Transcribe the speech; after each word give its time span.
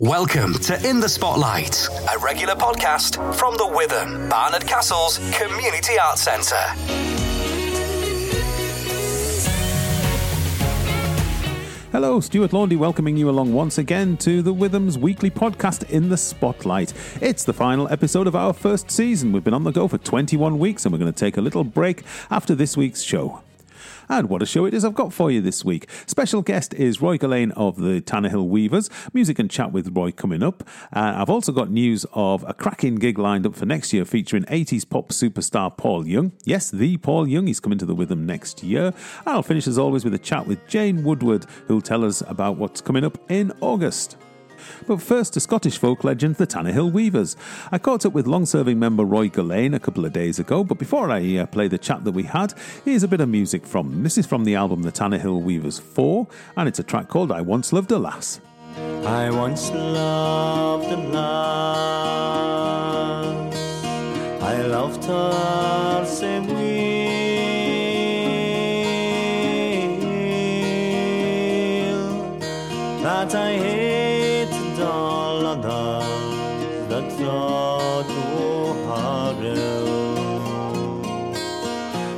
Welcome 0.00 0.54
to 0.60 0.88
In 0.88 0.98
the 0.98 1.10
Spotlight, 1.10 1.86
a 2.10 2.18
regular 2.20 2.54
podcast 2.54 3.16
from 3.34 3.58
the 3.58 3.66
Witham 3.66 4.30
Barnard 4.30 4.66
Castle's 4.66 5.18
Community 5.34 5.98
Arts 5.98 6.22
Centre. 6.22 6.56
Hello, 11.92 12.18
Stuart 12.20 12.54
Laundy 12.54 12.76
welcoming 12.76 13.18
you 13.18 13.28
along 13.28 13.52
once 13.52 13.76
again 13.76 14.16
to 14.16 14.40
the 14.40 14.54
Witham's 14.54 14.96
weekly 14.96 15.30
podcast 15.30 15.90
in 15.90 16.08
the 16.08 16.16
Spotlight. 16.16 16.94
It's 17.20 17.44
the 17.44 17.52
final 17.52 17.86
episode 17.92 18.26
of 18.26 18.34
our 18.34 18.54
first 18.54 18.90
season. 18.90 19.32
We've 19.32 19.44
been 19.44 19.52
on 19.52 19.64
the 19.64 19.70
go 19.70 19.86
for 19.86 19.98
21 19.98 20.58
weeks 20.58 20.86
and 20.86 20.94
we're 20.94 20.98
going 20.98 21.12
to 21.12 21.20
take 21.20 21.36
a 21.36 21.42
little 21.42 21.62
break 21.62 22.04
after 22.30 22.54
this 22.54 22.74
week's 22.74 23.02
show. 23.02 23.42
And 24.10 24.28
what 24.28 24.42
a 24.42 24.46
show 24.46 24.64
it 24.64 24.74
is 24.74 24.84
I've 24.84 24.94
got 24.94 25.12
for 25.12 25.30
you 25.30 25.40
this 25.40 25.64
week. 25.64 25.88
Special 26.04 26.42
guest 26.42 26.74
is 26.74 27.00
Roy 27.00 27.16
Gullane 27.16 27.52
of 27.52 27.76
the 27.76 28.00
Tannahill 28.00 28.48
Weavers. 28.48 28.90
Music 29.12 29.38
and 29.38 29.48
chat 29.48 29.70
with 29.70 29.96
Roy 29.96 30.10
coming 30.10 30.42
up. 30.42 30.64
Uh, 30.92 31.14
I've 31.16 31.30
also 31.30 31.52
got 31.52 31.70
news 31.70 32.04
of 32.12 32.44
a 32.48 32.52
cracking 32.52 32.96
gig 32.96 33.20
lined 33.20 33.46
up 33.46 33.54
for 33.54 33.66
next 33.66 33.92
year 33.92 34.04
featuring 34.04 34.42
80s 34.46 34.90
pop 34.90 35.10
superstar 35.10 35.76
Paul 35.76 36.08
Young. 36.08 36.32
Yes, 36.44 36.72
the 36.72 36.96
Paul 36.96 37.28
Young. 37.28 37.46
He's 37.46 37.60
coming 37.60 37.78
to 37.78 37.86
the 37.86 37.94
Witham 37.94 38.26
next 38.26 38.64
year. 38.64 38.92
I'll 39.26 39.44
finish 39.44 39.68
as 39.68 39.78
always 39.78 40.02
with 40.02 40.14
a 40.14 40.18
chat 40.18 40.44
with 40.44 40.66
Jane 40.66 41.04
Woodward, 41.04 41.46
who'll 41.68 41.80
tell 41.80 42.04
us 42.04 42.20
about 42.26 42.56
what's 42.56 42.80
coming 42.80 43.04
up 43.04 43.16
in 43.30 43.52
August. 43.60 44.16
But 44.86 45.02
first 45.02 45.34
to 45.34 45.40
Scottish 45.40 45.78
folk 45.78 46.04
legend 46.04 46.36
the 46.36 46.46
Tannahill 46.46 46.92
Weavers. 46.92 47.36
I 47.72 47.78
caught 47.78 48.06
up 48.06 48.12
with 48.12 48.26
long 48.26 48.46
serving 48.46 48.78
member 48.78 49.04
Roy 49.04 49.28
Gullane 49.28 49.74
a 49.74 49.80
couple 49.80 50.04
of 50.04 50.12
days 50.12 50.38
ago, 50.38 50.64
but 50.64 50.78
before 50.78 51.10
I 51.10 51.36
uh, 51.36 51.46
play 51.46 51.68
the 51.68 51.78
chat 51.78 52.04
that 52.04 52.12
we 52.12 52.24
had, 52.24 52.54
here's 52.84 53.02
a 53.02 53.08
bit 53.08 53.20
of 53.20 53.28
music 53.28 53.66
from 53.66 53.90
them. 53.90 54.02
This 54.02 54.18
is 54.18 54.26
from 54.26 54.44
the 54.44 54.54
album 54.54 54.82
The 54.82 54.92
Tannahill 54.92 55.42
Weavers 55.42 55.78
4, 55.78 56.26
and 56.56 56.68
it's 56.68 56.78
a 56.78 56.84
track 56.84 57.08
called 57.08 57.32
I 57.32 57.40
Once 57.40 57.72
Loved 57.72 57.90
a 57.92 57.98
Lass. 57.98 58.40
I 59.04 59.30
once 59.30 59.70
loved 59.70 60.92
a 60.92 60.96
lass. 60.96 62.30
I 64.42 64.62
loved 64.62 65.04
her 65.04 66.04
so 66.06 66.42
well 66.42 66.80
that 73.02 73.34
I 73.34 73.79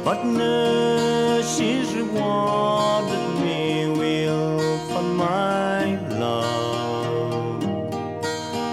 But 0.05 0.25
now 0.25 1.41
she's 1.43 1.95
rewarded 1.95 3.41
me 3.41 3.87
well 3.89 4.79
for 4.89 5.03
my 5.03 5.95
love. 6.19 7.63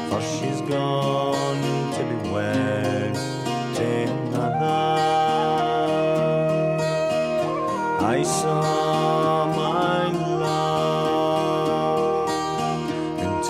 For 0.10 0.22
she's 0.22 0.62
gone 0.62 1.62
to 1.94 2.04
be 2.04 2.16
wed 2.32 3.14
to 3.76 3.86
another. 4.10 4.90
I 8.02 8.24
saw 8.24 9.46
my 9.56 10.12
love 10.42 12.30
and 13.20 13.46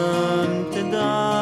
down 0.00 0.70
to 0.70 0.82
die. 0.90 1.39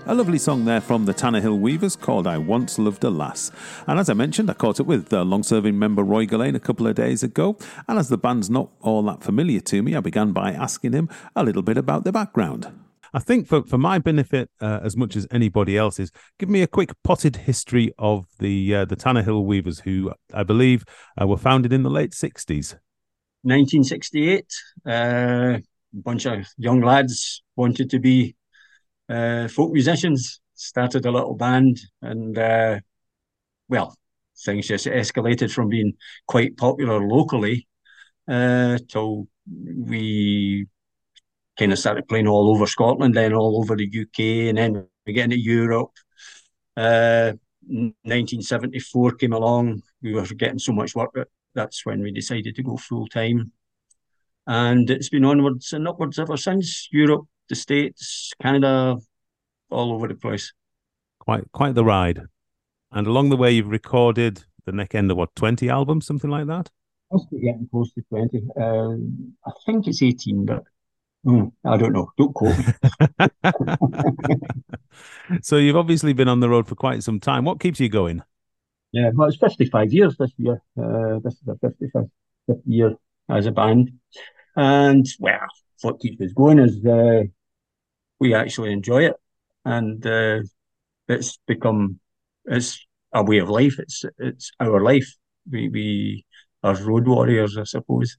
A 0.06 0.14
lovely 0.14 0.36
song 0.36 0.66
there 0.66 0.82
from 0.82 1.06
the 1.06 1.14
Tannahill 1.14 1.58
Weavers 1.58 1.96
called 1.96 2.26
I 2.26 2.36
Once 2.36 2.78
Loved 2.78 3.04
a 3.04 3.10
Lass. 3.10 3.50
And 3.86 3.98
as 3.98 4.10
I 4.10 4.12
mentioned, 4.12 4.50
I 4.50 4.52
caught 4.52 4.78
up 4.78 4.86
with 4.86 5.10
uh, 5.10 5.24
long 5.24 5.42
serving 5.42 5.78
member 5.78 6.02
Roy 6.02 6.26
Gullane 6.26 6.54
a 6.54 6.60
couple 6.60 6.86
of 6.86 6.94
days 6.94 7.22
ago. 7.22 7.56
And 7.88 7.98
as 7.98 8.10
the 8.10 8.18
band's 8.18 8.50
not 8.50 8.68
all 8.82 9.02
that 9.04 9.22
familiar 9.22 9.60
to 9.60 9.82
me, 9.82 9.96
I 9.96 10.00
began 10.00 10.32
by 10.32 10.52
asking 10.52 10.92
him 10.92 11.08
a 11.34 11.42
little 11.42 11.62
bit 11.62 11.78
about 11.78 12.04
their 12.04 12.12
background. 12.12 12.70
I 13.14 13.18
think 13.18 13.48
for, 13.48 13.62
for 13.62 13.78
my 13.78 13.98
benefit, 13.98 14.50
uh, 14.60 14.80
as 14.82 14.94
much 14.94 15.16
as 15.16 15.26
anybody 15.30 15.78
else's, 15.78 16.12
give 16.38 16.50
me 16.50 16.60
a 16.60 16.66
quick 16.66 16.90
potted 17.02 17.36
history 17.36 17.90
of 17.98 18.26
the 18.40 18.74
uh, 18.74 18.84
the 18.84 18.96
Tannahill 18.96 19.46
Weavers, 19.46 19.80
who 19.80 20.12
I 20.34 20.42
believe 20.42 20.84
uh, 21.18 21.26
were 21.26 21.38
founded 21.38 21.72
in 21.72 21.82
the 21.82 21.90
late 21.90 22.10
60s. 22.10 22.74
1968. 23.40 24.52
Uh, 24.86 24.90
a 24.90 25.62
bunch 25.94 26.26
of 26.26 26.46
young 26.58 26.82
lads 26.82 27.42
wanted 27.56 27.88
to 27.88 27.98
be 27.98 28.36
uh, 29.08 29.48
folk 29.48 29.72
musicians. 29.72 30.40
Started 30.56 31.04
a 31.04 31.10
little 31.10 31.34
band, 31.34 31.80
and 32.00 32.38
uh, 32.38 32.78
well, 33.68 33.96
things 34.44 34.68
just 34.68 34.86
escalated 34.86 35.52
from 35.52 35.68
being 35.68 35.94
quite 36.28 36.56
popular 36.56 37.00
locally 37.00 37.66
uh, 38.28 38.78
till 38.88 39.26
we 39.46 40.66
kind 41.58 41.72
of 41.72 41.78
started 41.78 42.08
playing 42.08 42.28
all 42.28 42.54
over 42.54 42.66
Scotland, 42.66 43.14
then 43.14 43.32
all 43.32 43.58
over 43.58 43.76
the 43.76 43.86
UK, 43.86 44.48
and 44.48 44.58
then 44.58 44.86
we 45.06 45.12
get 45.12 45.24
into 45.24 45.38
Europe. 45.38 45.90
Uh, 46.76 47.32
1974 47.66 49.12
came 49.12 49.32
along. 49.32 49.82
We 50.02 50.14
were 50.14 50.24
getting 50.24 50.58
so 50.58 50.72
much 50.72 50.94
work 50.94 51.10
that 51.14 51.28
that's 51.54 51.86
when 51.86 52.02
we 52.02 52.12
decided 52.12 52.54
to 52.56 52.62
go 52.62 52.76
full 52.76 53.06
time. 53.08 53.52
And 54.46 54.90
it's 54.90 55.08
been 55.08 55.24
onwards 55.24 55.72
and 55.72 55.88
upwards 55.88 56.18
ever 56.18 56.36
since. 56.36 56.88
Europe, 56.92 57.26
the 57.48 57.54
States, 57.54 58.32
Canada, 58.40 58.98
all 59.70 59.92
over 59.92 60.08
the 60.08 60.14
place. 60.14 60.52
Quite 61.18 61.50
quite 61.52 61.74
the 61.74 61.84
ride. 61.84 62.20
And 62.92 63.06
along 63.06 63.30
the 63.30 63.36
way, 63.36 63.52
you've 63.52 63.68
recorded 63.68 64.44
the 64.66 64.72
neck 64.72 64.94
end 64.94 65.10
of 65.10 65.16
what 65.16 65.34
twenty 65.34 65.68
albums, 65.68 66.06
something 66.06 66.30
like 66.30 66.46
that. 66.46 66.70
Must 67.10 67.30
be 67.30 67.40
getting 67.40 67.68
close 67.70 67.92
to 67.94 68.02
twenty. 68.08 68.42
Um, 68.60 69.34
I 69.46 69.50
think 69.66 69.86
it's 69.86 70.02
eighteen, 70.02 70.46
but 70.46 70.64
mm, 71.26 71.52
I 71.64 71.76
don't 71.76 71.92
know. 71.92 72.10
Don't 72.16 72.34
quote 72.34 72.56
me. 72.58 72.64
so 75.42 75.56
you've 75.56 75.76
obviously 75.76 76.12
been 76.12 76.28
on 76.28 76.40
the 76.40 76.48
road 76.48 76.66
for 76.66 76.74
quite 76.74 77.02
some 77.02 77.20
time. 77.20 77.44
What 77.44 77.60
keeps 77.60 77.80
you 77.80 77.88
going? 77.88 78.22
Yeah, 78.92 79.10
well, 79.14 79.28
it's 79.28 79.36
fifty-five 79.36 79.92
years 79.92 80.16
this 80.16 80.32
year. 80.36 80.62
Uh, 80.78 81.18
this 81.22 81.34
is 81.34 81.40
the 81.44 81.58
fifty-fifth 81.60 82.62
year 82.64 82.94
as 83.28 83.46
a 83.46 83.50
band, 83.50 83.92
and 84.56 85.06
well, 85.18 85.46
what 85.82 86.00
keeps 86.00 86.20
us 86.20 86.32
going 86.32 86.58
is 86.58 86.84
uh, 86.86 87.24
we 88.20 88.34
actually 88.34 88.72
enjoy 88.72 89.04
it, 89.04 89.16
and 89.64 90.04
uh, 90.06 90.40
it's 91.08 91.38
become 91.46 91.98
it's 92.44 92.84
a 93.12 93.22
way 93.22 93.38
of 93.38 93.48
life. 93.48 93.78
It's 93.78 94.04
it's 94.18 94.50
our 94.60 94.82
life. 94.82 95.14
We 95.50 95.68
we 95.68 96.24
are 96.62 96.74
road 96.76 97.06
warriors, 97.06 97.56
I 97.56 97.64
suppose. 97.64 98.16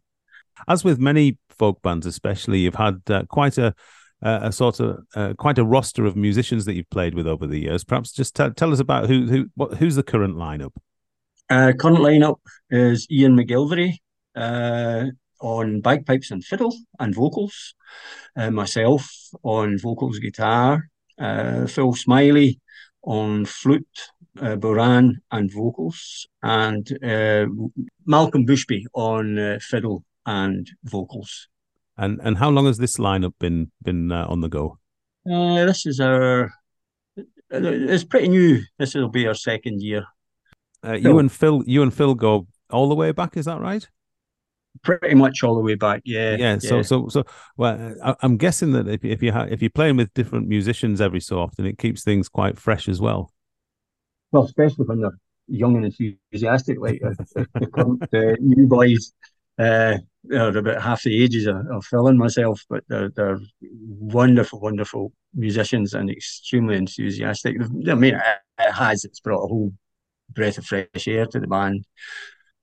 As 0.68 0.83
with 0.83 1.00
many 1.00 1.38
folk 1.50 1.81
bands, 1.81 2.06
especially, 2.06 2.59
you've 2.59 2.75
had 2.75 3.01
uh, 3.09 3.24
quite 3.30 3.57
a 3.57 3.74
a 4.21 4.51
sort 4.51 4.80
of 4.80 4.97
uh, 5.15 5.33
quite 5.38 5.57
a 5.57 5.63
roster 5.63 6.06
of 6.06 6.15
musicians 6.15 6.65
that 6.65 6.74
you've 6.74 6.89
played 6.89 7.13
with 7.13 7.27
over 7.27 7.45
the 7.45 7.59
years. 7.59 7.83
Perhaps 7.83 8.12
just 8.12 8.36
t- 8.36 8.50
tell 8.56 8.71
us 8.71 8.80
about 8.80 9.07
who 9.07 9.27
who 9.27 9.50
what, 9.56 9.75
who's 9.75 9.95
the 9.95 10.03
current 10.03 10.36
lineup. 10.36 10.71
Uh, 11.50 11.74
current 11.77 12.00
lineup 12.00 12.38
is 12.71 13.07
Ian 13.12 13.38
McGilvery 13.38 13.97
uh, 14.36 15.06
on 15.45 15.80
bagpipes 15.80 16.31
and 16.31 16.44
fiddle 16.44 16.75
and 17.00 17.13
vocals, 17.13 17.75
uh, 18.36 18.50
myself 18.50 19.07
on 19.44 19.77
vocals, 19.77 20.18
guitar, 20.18 20.89
uh, 21.19 21.68
Phil 21.68 21.94
Smillie 21.94 22.59
on 23.03 23.45
flute, 23.45 24.09
uh, 24.42 24.56
bodhrán, 24.56 25.18
and 25.31 25.51
vocals, 25.53 26.27
and 26.42 26.92
uh, 27.03 27.45
Malcolm 28.07 28.45
Bushby 28.45 28.86
on 28.94 29.38
uh, 29.38 29.59
fiddle 29.62 30.03
and 30.25 30.68
vocals. 30.83 31.47
And 31.97 32.19
and 32.24 32.38
how 32.38 32.50
long 32.50 32.65
has 32.65 32.77
this 32.77 32.97
lineup 32.97 33.33
been 33.39 33.71
been 33.83 34.12
uh, 34.12 34.25
on 34.27 34.42
the 34.42 34.50
go? 34.50 34.80
Uh, 35.31 35.65
this 35.65 35.86
is 35.86 36.00
our. 36.00 36.51
It's 37.51 38.03
pretty 38.03 38.27
new. 38.27 38.63
This 38.80 38.95
will 38.95 39.09
be 39.09 39.27
our 39.27 39.36
second 39.36 39.81
year. 39.81 40.06
Uh, 40.83 40.94
you 40.94 41.19
and 41.19 41.31
Phil, 41.31 41.63
you 41.65 41.83
and 41.83 41.94
Phil 41.94 42.15
go 42.15 42.47
all 42.69 42.89
the 42.89 42.95
way 42.95 43.12
back. 43.12 43.38
Is 43.38 43.45
that 43.45 43.62
right? 43.62 43.88
Pretty 44.83 45.16
much 45.16 45.44
all 45.44 45.56
the 45.56 45.62
way 45.62 45.75
back. 45.75 46.01
Yeah. 46.06 46.36
Yeah. 46.36 46.57
So 46.60 46.81
so 46.81 47.07
so. 47.07 47.24
Well, 47.57 47.95
I, 48.04 48.16
am 48.22 48.38
guessing 48.38 48.72
that 48.74 48.88
if 48.88 49.04
if 49.04 49.24
you 49.24 49.31
ha- 49.31 49.48
if 49.50 49.62
you're 49.62 49.69
playing 49.69 49.98
with 49.98 50.13
different 50.13 50.48
musicians 50.48 51.01
every 51.01 51.22
so 51.22 51.39
often, 51.39 51.66
it 51.66 51.77
keeps 51.77 52.04
things 52.04 52.30
quite 52.30 52.60
fresh 52.60 52.89
as 52.89 53.00
well. 53.00 53.31
Well, 54.31 54.44
especially 54.44 54.86
when 54.86 55.01
they're 55.01 55.18
young 55.48 55.75
and 55.77 55.86
enthusiastic, 55.86 56.80
like 56.80 57.00
the, 57.00 58.07
the 58.12 58.38
new 58.42 58.68
boys 58.68 59.13
uh, 59.57 59.98
they're 60.24 60.57
about 60.57 60.81
half 60.81 61.04
the 61.04 61.24
ages 61.24 61.48
of, 61.48 61.57
of 61.71 61.86
Phil 61.86 62.07
and 62.07 62.18
myself, 62.18 62.66
but 62.69 62.83
they're, 62.89 63.10
they're 63.10 63.39
wonderful, 63.62 64.60
wonderful 64.60 65.13
musicians 65.33 65.94
and 65.94 66.10
extremely 66.10 66.75
enthusiastic. 66.75 67.56
I 67.62 67.95
mean, 67.95 68.16
it, 68.16 68.21
it 68.60 68.71
has, 68.71 69.06
it's 69.06 69.19
brought 69.19 69.44
a 69.44 69.48
whole 69.48 69.74
breath 70.30 70.57
of 70.57 70.66
fresh 70.66 71.07
air 71.07 71.25
to 71.28 71.39
the 71.39 71.48
band. 71.48 71.86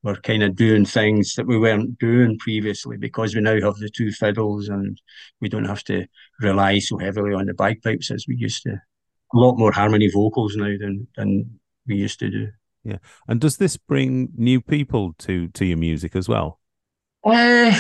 We're 0.03 0.17
kind 0.17 0.43
of 0.43 0.57
doing 0.57 0.85
things 0.85 1.35
that 1.35 1.47
we 1.47 1.59
weren't 1.59 1.99
doing 1.99 2.39
previously 2.39 2.97
because 2.97 3.35
we 3.35 3.41
now 3.41 3.61
have 3.61 3.77
the 3.77 3.89
two 3.89 4.11
fiddles 4.11 4.69
and 4.69 5.01
we 5.41 5.49
don't 5.49 5.65
have 5.65 5.85
to 5.85 6.07
rely 6.41 6.81
so 6.81 6.99
heavily 6.99 7.35
on 7.35 7.47
the 7.47 7.55
bagpipes 7.55 8.11
as 8.11 8.27
we 8.27 8.37
used 8.37 8.65
to. 8.65 8.73
A 8.73 9.39
lot 9.39 9.59
more 9.59 9.73
harmony 9.73 10.11
vocals 10.11 10.57
now 10.57 10.77
than, 10.79 11.07
than 11.17 11.59
we 11.87 11.97
used 11.97 12.19
to 12.19 12.31
do. 12.31 12.49
Yeah. 12.85 12.99
And 13.29 13.41
does 13.41 13.59
this 13.59 13.77
bring 13.77 14.31
new 14.37 14.61
people 14.61 15.15
to 15.19 15.49
to 15.49 15.65
your 15.65 15.79
music 15.79 16.17
as 16.17 16.29
well? 16.29 16.59
Uh, 17.25 17.73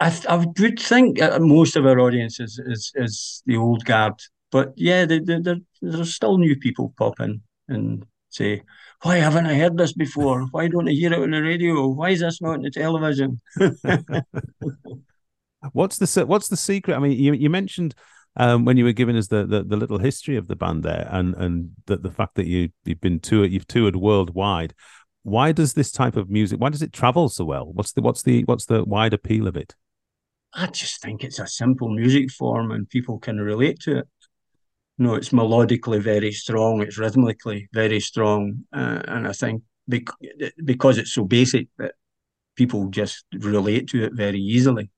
I, 0.00 0.10
th- 0.10 0.26
I 0.26 0.36
would 0.36 0.78
think 0.78 1.18
most 1.38 1.76
of 1.76 1.86
our 1.86 1.98
audience 1.98 2.40
is, 2.40 2.60
is, 2.66 2.92
is 2.94 3.42
the 3.46 3.56
old 3.56 3.86
guard, 3.86 4.14
but 4.50 4.72
yeah, 4.76 5.06
they, 5.06 5.20
they, 5.20 5.40
there's 5.80 6.14
still 6.14 6.36
new 6.36 6.56
people 6.56 6.92
popping 6.98 7.40
and 7.68 8.04
say, 8.34 8.62
"Why 9.02 9.16
haven't 9.16 9.46
I 9.46 9.54
heard 9.54 9.76
this 9.76 9.92
before? 9.92 10.42
Why 10.50 10.68
don't 10.68 10.88
I 10.88 10.92
hear 10.92 11.12
it 11.12 11.18
on 11.18 11.30
the 11.30 11.42
radio? 11.42 11.88
Why 11.88 12.10
is 12.10 12.20
this 12.20 12.40
not 12.40 12.54
on 12.54 12.62
the 12.62 12.70
television?" 12.70 13.40
what's 15.72 15.98
the 15.98 16.26
what's 16.26 16.48
the 16.48 16.56
secret? 16.56 16.94
I 16.94 16.98
mean, 16.98 17.12
you 17.12 17.32
you 17.32 17.50
mentioned 17.50 17.94
um, 18.36 18.64
when 18.64 18.76
you 18.76 18.84
were 18.84 18.92
giving 18.92 19.16
us 19.16 19.28
the, 19.28 19.46
the, 19.46 19.62
the 19.62 19.76
little 19.76 19.98
history 19.98 20.36
of 20.36 20.48
the 20.48 20.56
band 20.56 20.82
there, 20.82 21.08
and 21.10 21.34
and 21.34 21.70
the, 21.86 21.96
the 21.96 22.10
fact 22.10 22.34
that 22.34 22.46
you 22.46 22.70
you've 22.84 23.00
been 23.00 23.20
toured, 23.20 23.52
you've 23.52 23.66
toured 23.66 23.96
worldwide 23.96 24.74
why 25.24 25.52
does 25.52 25.72
this 25.72 25.90
type 25.90 26.16
of 26.16 26.30
music 26.30 26.60
why 26.60 26.68
does 26.68 26.82
it 26.82 26.92
travel 26.92 27.28
so 27.28 27.44
well 27.44 27.72
what's 27.72 27.92
the 27.92 28.02
what's 28.02 28.22
the 28.22 28.42
what's 28.44 28.66
the 28.66 28.84
wide 28.84 29.12
appeal 29.12 29.48
of 29.48 29.56
it 29.56 29.74
i 30.52 30.66
just 30.66 31.00
think 31.00 31.24
it's 31.24 31.38
a 31.38 31.46
simple 31.46 31.88
music 31.88 32.30
form 32.30 32.70
and 32.70 32.88
people 32.90 33.18
can 33.18 33.38
relate 33.38 33.80
to 33.80 33.98
it 33.98 34.08
know 34.98 35.14
it's 35.14 35.30
melodically 35.30 36.00
very 36.00 36.32
strong 36.32 36.80
it's 36.80 36.98
rhythmically 36.98 37.68
very 37.72 38.00
strong 38.00 38.64
uh, 38.72 39.00
and 39.08 39.26
i 39.26 39.32
think 39.32 39.62
because 40.64 40.98
it's 40.98 41.12
so 41.12 41.24
basic 41.24 41.68
that 41.78 41.92
people 42.56 42.88
just 42.88 43.24
relate 43.34 43.88
to 43.88 44.04
it 44.04 44.12
very 44.14 44.38
easily 44.38 44.90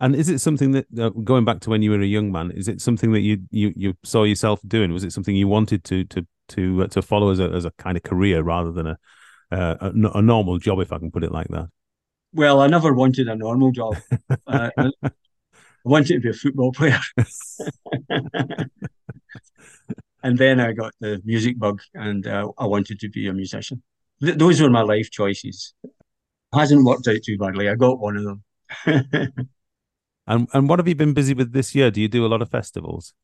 and 0.00 0.16
is 0.16 0.30
it 0.30 0.40
something 0.40 0.72
that 0.72 0.86
uh, 0.98 1.10
going 1.10 1.44
back 1.44 1.60
to 1.60 1.70
when 1.70 1.82
you 1.82 1.90
were 1.90 2.00
a 2.00 2.06
young 2.06 2.32
man 2.32 2.50
is 2.52 2.68
it 2.68 2.80
something 2.80 3.12
that 3.12 3.20
you 3.20 3.38
you 3.50 3.72
you 3.76 3.94
saw 4.02 4.24
yourself 4.24 4.60
doing 4.66 4.92
was 4.92 5.04
it 5.04 5.12
something 5.12 5.36
you 5.36 5.48
wanted 5.48 5.84
to 5.84 6.04
to 6.04 6.26
to 6.48 6.82
uh, 6.82 6.86
to 6.88 7.02
follow 7.02 7.30
as 7.30 7.38
a 7.38 7.50
as 7.50 7.64
a 7.64 7.70
kind 7.72 7.96
of 7.96 8.02
career 8.02 8.42
rather 8.42 8.72
than 8.72 8.86
a 8.86 8.98
uh, 9.52 9.76
a, 9.80 10.18
a, 10.18 10.22
normal 10.22 10.58
job, 10.58 10.80
if 10.80 10.92
I 10.92 10.98
can 10.98 11.10
put 11.10 11.24
it 11.24 11.32
like 11.32 11.48
that? 11.48 11.66
Well, 12.32 12.60
I 12.60 12.68
never 12.68 12.92
wanted 12.92 13.28
a 13.28 13.34
normal 13.34 13.72
job. 13.72 13.96
uh, 14.46 14.70
wanted 15.84 16.14
to 16.14 16.20
be 16.20 16.30
a 16.30 16.32
football 16.32 16.72
player. 16.72 17.00
and 20.22 20.38
then 20.38 20.60
I 20.60 20.72
got 20.72 20.92
the 21.00 21.20
music 21.24 21.58
bug, 21.58 21.80
and 21.94 22.26
uh, 22.26 22.48
I 22.58 22.66
wanted 22.66 23.00
to 23.00 23.08
be 23.08 23.26
a 23.28 23.32
musician. 23.32 23.82
Th- 24.22 24.36
those 24.36 24.60
were 24.60 24.70
my 24.70 24.82
life 24.82 25.10
choices. 25.10 25.74
Hasn't 26.52 26.84
worked 26.84 27.08
out 27.08 27.22
too 27.24 27.38
badly. 27.38 27.68
I 27.68 27.74
got 27.74 28.00
one 28.00 28.16
of 28.16 28.24
them. 28.24 28.44
and 30.26 30.48
and 30.52 30.68
what 30.68 30.78
have 30.78 30.88
you 30.88 30.94
been 30.94 31.14
busy 31.14 31.34
with 31.34 31.52
this 31.52 31.74
year? 31.74 31.90
Do 31.90 32.00
you 32.00 32.08
do 32.08 32.26
a 32.26 32.28
lot 32.28 32.42
of 32.42 32.50
festivals? 32.50 33.14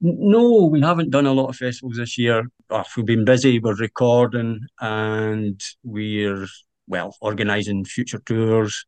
No, 0.00 0.68
we 0.70 0.80
haven't 0.82 1.10
done 1.10 1.26
a 1.26 1.32
lot 1.32 1.48
of 1.48 1.56
festivals 1.56 1.96
this 1.96 2.18
year. 2.18 2.44
Oh, 2.68 2.84
we've 2.96 3.06
been 3.06 3.24
busy. 3.24 3.58
We're 3.58 3.76
recording 3.76 4.60
and 4.80 5.60
we're 5.84 6.46
well 6.86 7.16
organising 7.20 7.84
future 7.84 8.20
tours, 8.24 8.84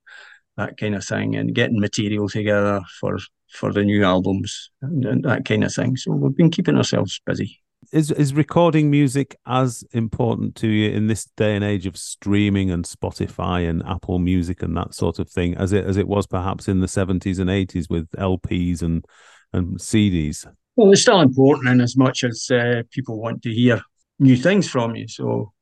that 0.59 0.77
kind 0.77 0.95
of 0.95 1.05
thing, 1.05 1.37
and 1.37 1.55
getting 1.55 1.81
material 1.81 2.29
together 2.29 2.83
for 3.01 3.19
for 3.51 3.73
the 3.73 3.83
new 3.83 4.05
albums 4.05 4.71
and, 4.83 5.07
and 5.07 5.25
that 5.25 5.47
kind 5.47 5.65
of 5.65 5.73
thing. 5.73 5.97
So 5.97 6.13
we've 6.13 6.37
been 6.37 6.51
keeping 6.51 6.77
ourselves 6.77 7.21
busy. 7.25 7.61
Is 7.93 8.11
is 8.11 8.35
recording 8.35 8.91
music 8.91 9.37
as 9.47 9.83
important 9.93 10.57
to 10.57 10.69
you 10.69 10.91
in 10.91 11.07
this 11.07 11.25
day 11.37 11.55
and 11.55 11.65
age 11.65 11.87
of 11.87 11.97
streaming 11.97 12.71
and 12.71 12.85
Spotify 12.85 13.69
and 13.69 13.83
Apple 13.87 14.19
Music 14.19 14.63
and 14.63 14.77
that 14.77 14.95
sort 14.95 15.19
of 15.19 15.31
thing 15.31 15.57
as 15.57 15.73
it 15.73 15.87
as 15.87 15.97
it 15.97 16.07
was 16.07 16.27
perhaps 16.27 16.69
in 16.69 16.81
the 16.81 16.89
seventies 16.89 17.39
and 17.39 17.49
eighties 17.49 17.89
with 17.89 18.11
LPs 18.19 18.83
and 18.83 19.07
and 19.53 19.79
CDs? 19.79 20.47
Well, 20.77 20.93
it's 20.93 21.03
still 21.03 21.21
important 21.21 21.69
in 21.69 21.81
as 21.81 21.97
much 21.97 22.25
as 22.25 22.51
uh, 22.51 22.83
people 22.91 23.19
want 23.21 23.43
to 23.43 23.53
hear 23.53 23.81
new 24.19 24.37
things 24.37 24.69
from 24.69 24.95
you. 24.95 25.09
So 25.09 25.53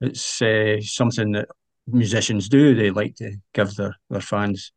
it's 0.00 0.42
uh, 0.42 0.80
something 0.80 1.32
that 1.32 1.48
musicians 1.86 2.48
do. 2.48 2.74
They 2.74 2.90
like 2.90 3.16
to 3.16 3.36
give 3.54 3.74
their, 3.76 3.96
their 4.10 4.20
fans 4.20 4.72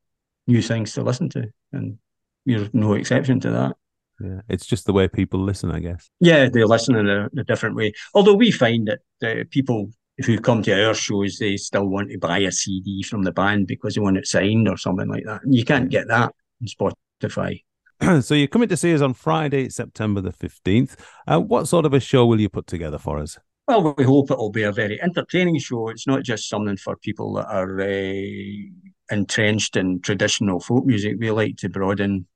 new 0.48 0.62
things 0.62 0.94
to 0.94 1.04
listen 1.04 1.30
to, 1.30 1.46
and 1.72 1.98
you're 2.46 2.68
no 2.74 2.94
exception 2.94 3.40
to 3.42 3.52
that. 3.52 3.76
Yeah, 4.20 4.42
it's 4.48 4.66
just 4.66 4.86
the 4.86 4.94
way 4.94 5.08
people 5.08 5.42
listen, 5.42 5.72
I 5.72 5.80
guess. 5.80 6.10
Yeah, 6.20 6.48
they 6.48 6.64
listen 6.64 6.96
in 6.96 7.10
a, 7.10 7.30
a 7.38 7.44
different 7.44 7.76
way. 7.76 7.94
Although 8.14 8.36
we 8.36 8.52
find 8.52 8.88
that 8.88 9.00
the 9.20 9.46
people 9.50 9.92
who 10.26 10.40
come 10.40 10.64
to 10.64 10.86
our 10.86 10.94
shows, 10.94 11.38
they 11.38 11.58
still 11.58 11.88
want 11.88 12.10
to 12.12 12.18
buy 12.18 12.40
a 12.40 12.52
CD 12.52 13.04
from 13.04 13.24
the 13.24 13.32
band 13.32 13.68
because 13.68 13.96
they 13.96 14.02
want 14.02 14.18
it 14.18 14.28
signed 14.28 14.70
or 14.70 14.78
something 14.78 15.10
like 15.10 15.26
that. 15.26 15.44
And 15.44 15.54
you 15.54 15.66
can't 15.66 15.90
get 15.90 16.08
that 16.08 16.34
on 16.62 16.94
Spotify. 17.22 17.62
so 18.22 18.34
you're 18.34 18.48
coming 18.48 18.70
to 18.70 18.78
see 18.78 18.94
us 18.94 19.02
on 19.02 19.14
Friday, 19.14 19.70
September 19.70 20.22
the 20.22 20.32
15th. 20.32 20.96
Uh, 21.28 21.40
what 21.40 21.68
sort 21.68 21.86
of 21.86 21.94
a 21.94 22.00
show 22.00 22.26
will 22.26 22.40
you 22.40 22.50
put 22.50 22.68
together 22.68 22.98
for 22.98 23.20
us? 23.20 23.38
Well, 23.68 23.94
we 23.98 24.04
hope 24.04 24.32
it'll 24.32 24.52
be 24.52 24.64
a 24.64 24.72
very 24.72 25.02
entertaining 25.02 25.60
show. 25.60 25.90
It's 25.90 26.08
not 26.08 26.24
just 26.24 26.50
something 26.50 26.78
for 26.78 26.96
people 26.98 27.34
that 27.34 27.48
are 27.48 27.82
uh, 27.82 29.14
entrenched 29.16 29.76
in 29.76 30.02
traditional 30.02 30.60
folk 30.60 30.86
music. 30.86 31.18
We 31.20 31.32
like 31.32 31.58
to 31.58 31.70
broaden 31.70 32.28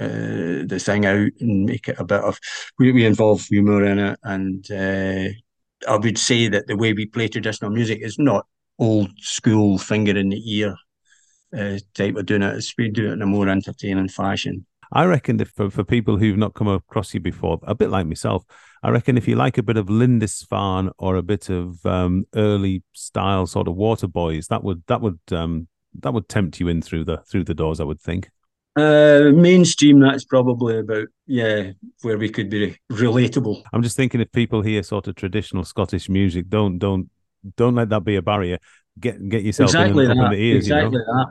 uh, 0.00 0.64
the 0.66 0.80
thing 0.82 1.04
out 1.06 1.30
and 1.40 1.64
make 1.64 1.88
it 1.88 1.98
a 1.98 2.04
bit 2.04 2.20
of. 2.20 2.38
We, 2.78 2.92
we 2.92 3.04
involve 3.04 3.44
humour 3.44 3.84
in 3.84 3.98
it, 3.98 4.18
and 4.22 4.70
uh, 4.70 5.28
I 5.90 5.96
would 5.96 6.18
say 6.18 6.48
that 6.48 6.66
the 6.66 6.76
way 6.76 6.92
we 6.92 7.06
play 7.06 7.28
traditional 7.28 7.70
music 7.70 8.00
is 8.00 8.18
not 8.18 8.46
old 8.78 9.10
school 9.18 9.78
finger 9.78 10.16
in 10.16 10.30
the 10.30 10.56
ear 10.56 10.76
type 11.94 12.16
of 12.16 12.26
doing 12.26 12.42
it. 12.42 12.56
It's, 12.56 12.74
we 12.78 12.90
do 12.90 13.10
it 13.10 13.12
in 13.14 13.22
a 13.22 13.26
more 13.26 13.48
entertaining 13.48 14.08
fashion. 14.08 14.66
I 14.92 15.04
reckon 15.04 15.40
if 15.40 15.50
for, 15.50 15.70
for 15.70 15.84
people 15.84 16.16
who've 16.16 16.36
not 16.36 16.54
come 16.54 16.68
across 16.68 17.12
you 17.14 17.20
before, 17.20 17.58
a 17.62 17.74
bit 17.74 17.90
like 17.90 18.06
myself, 18.06 18.44
I 18.82 18.90
reckon 18.90 19.16
if 19.16 19.28
you 19.28 19.36
like 19.36 19.58
a 19.58 19.62
bit 19.62 19.76
of 19.76 19.88
Lindisfarne 19.88 20.90
or 20.98 21.16
a 21.16 21.22
bit 21.22 21.50
of 21.50 21.84
um, 21.84 22.26
early 22.34 22.82
style 22.92 23.46
sort 23.46 23.68
of 23.68 23.74
Waterboys, 23.74 24.48
that 24.48 24.62
would 24.62 24.82
that 24.86 25.00
would 25.00 25.20
um, 25.30 25.68
that 26.00 26.12
would 26.12 26.28
tempt 26.28 26.60
you 26.60 26.68
in 26.68 26.82
through 26.82 27.04
the 27.04 27.18
through 27.18 27.44
the 27.44 27.54
doors. 27.54 27.80
I 27.80 27.84
would 27.84 28.00
think. 28.00 28.30
Uh, 28.76 29.32
mainstream, 29.34 29.98
that's 29.98 30.24
probably 30.24 30.78
about 30.78 31.08
yeah 31.26 31.72
where 32.02 32.16
we 32.16 32.28
could 32.28 32.48
be 32.48 32.76
relatable. 32.92 33.62
I'm 33.72 33.82
just 33.82 33.96
thinking 33.96 34.20
if 34.20 34.30
people 34.30 34.62
hear 34.62 34.82
sort 34.82 35.08
of 35.08 35.16
traditional 35.16 35.64
Scottish 35.64 36.08
music, 36.08 36.48
don't 36.48 36.78
don't 36.78 37.10
don't 37.56 37.74
let 37.74 37.88
that 37.88 38.04
be 38.04 38.16
a 38.16 38.22
barrier. 38.22 38.58
Get 39.00 39.28
get 39.28 39.42
yourself 39.42 39.70
exactly 39.70 40.04
in, 40.04 40.16
that. 40.16 40.24
in 40.24 40.30
the 40.30 40.36
ears. 40.36 40.66
exactly 40.66 40.92
you 40.92 40.98
know? 40.98 41.24
that. 41.24 41.26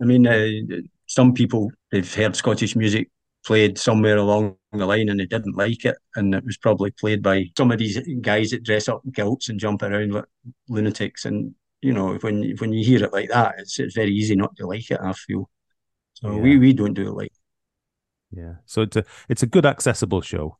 I 0.00 0.04
mean, 0.04 0.26
uh, 0.26 0.76
some 1.14 1.32
people 1.32 1.70
they've 1.90 2.14
heard 2.14 2.34
Scottish 2.36 2.74
music 2.74 3.08
played 3.46 3.78
somewhere 3.78 4.16
along 4.16 4.56
the 4.72 4.86
line 4.86 5.08
and 5.08 5.20
they 5.20 5.26
didn't 5.26 5.56
like 5.56 5.84
it, 5.84 5.96
and 6.16 6.34
it 6.34 6.44
was 6.44 6.56
probably 6.56 6.90
played 6.90 7.22
by 7.22 7.44
some 7.56 7.70
of 7.70 7.78
these 7.78 7.98
guys 8.20 8.50
that 8.50 8.64
dress 8.64 8.88
up 8.88 9.02
kilts 9.14 9.48
and 9.48 9.60
jump 9.60 9.82
around 9.82 10.12
like 10.12 10.24
lunatics. 10.68 11.24
And 11.24 11.54
you 11.82 11.92
know, 11.92 12.14
when 12.22 12.56
when 12.58 12.72
you 12.72 12.84
hear 12.84 13.04
it 13.04 13.12
like 13.12 13.28
that, 13.30 13.54
it's 13.58 13.78
it's 13.78 13.94
very 13.94 14.10
easy 14.12 14.34
not 14.36 14.56
to 14.56 14.66
like 14.66 14.90
it. 14.90 15.00
I 15.00 15.12
feel 15.12 15.48
so. 16.14 16.32
Yeah. 16.32 16.40
We 16.40 16.58
we 16.58 16.72
don't 16.72 16.94
do 16.94 17.08
it 17.08 17.14
like 17.14 17.32
Yeah. 18.30 18.54
So 18.66 18.82
it's 18.82 18.96
a 18.96 19.04
it's 19.28 19.42
a 19.42 19.46
good 19.46 19.66
accessible 19.66 20.22
show. 20.22 20.58